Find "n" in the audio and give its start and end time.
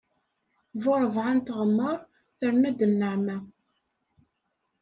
1.37-1.39